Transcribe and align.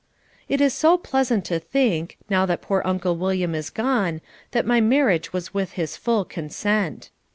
It 0.49 0.61
is 0.61 0.73
so 0.73 0.97
pleasant 0.97 1.45
to 1.45 1.59
think 1.59 2.17
now 2.27 2.47
that 2.47 2.63
poor 2.63 2.81
Uncle 2.83 3.15
William 3.15 3.53
is 3.53 3.69
gone 3.69 4.19
that 4.49 4.65
my 4.65 4.81
marriage 4.81 5.31
was 5.31 5.53
with 5.53 5.73
his 5.73 5.95
full 5.95 6.25
consent. 6.25 7.11